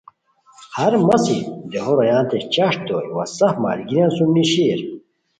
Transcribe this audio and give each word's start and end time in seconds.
ہر 0.75 0.93
مسی 1.07 1.37
دیہو 1.69 1.93
رویانتے 1.99 2.37
چشٹ 2.53 2.79
دوئے 2.87 3.07
وا 3.15 3.25
سف 3.37 3.53
ملگریان 3.63 4.09
سُم 4.15 4.29
نیشیر 4.35 4.79